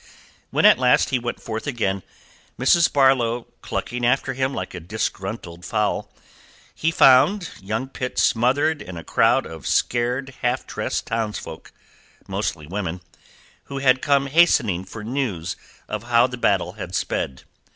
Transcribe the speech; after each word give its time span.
When 0.49 0.65
at 0.65 0.79
last 0.79 1.11
he 1.11 1.19
went 1.19 1.39
forth 1.39 1.67
again, 1.67 2.01
Mrs. 2.57 2.91
Barlow 2.91 3.43
clucking 3.61 4.03
after 4.03 4.33
him 4.33 4.51
like 4.51 4.73
a 4.73 4.79
disgruntled 4.79 5.63
fowl, 5.63 6.11
he 6.73 6.89
found 6.89 7.51
young 7.61 7.87
Pitt 7.87 8.17
smothered 8.17 8.81
in 8.81 8.97
a 8.97 9.03
crowd 9.03 9.45
of 9.45 9.67
scared, 9.67 10.33
half 10.41 10.65
dressed 10.65 11.05
townsfolk 11.05 11.71
mostly 12.27 12.65
women 12.65 13.01
who 13.65 13.77
had 13.77 14.01
come 14.01 14.25
hastening 14.25 14.85
for 14.85 15.03
news 15.03 15.55
of 15.87 16.05
how 16.05 16.25
the 16.25 16.35
battle 16.35 16.71
had 16.73 16.95
sped. 16.95 17.43